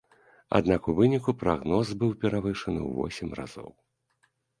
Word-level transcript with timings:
Аднак 0.59 0.87
у 0.93 0.93
выніку 0.99 1.35
прагноз 1.41 1.91
быў 2.03 2.15
перавышаны 2.23 2.81
ў 2.89 3.03
восем 3.03 3.29
разоў. 3.41 3.69